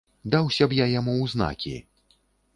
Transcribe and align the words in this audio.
Даўся 0.35 0.67
б 0.71 0.79
я 0.79 0.87
яму 0.93 1.13
ў 1.21 1.25
знакі! 1.35 1.75